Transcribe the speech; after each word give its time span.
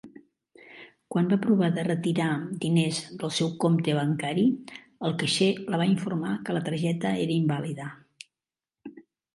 Quan 1.15 1.27
va 1.33 1.37
provar 1.43 1.67
de 1.75 1.83
retirar 1.87 2.29
diners 2.63 3.01
del 3.25 3.33
seu 3.41 3.51
compte 3.65 3.95
bancari, 4.01 4.47
el 5.11 5.17
caixer 5.25 5.51
la 5.75 5.83
va 5.85 5.89
informar 5.93 6.35
que 6.49 6.59
la 6.59 6.67
targeta 6.71 7.15
era 7.29 7.41
invàlida. 7.45 7.93